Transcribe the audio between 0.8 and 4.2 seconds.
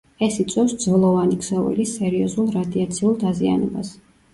ძვლოვანი ქსოვილის სერიოზულ რადიაციულ დაზიანებას.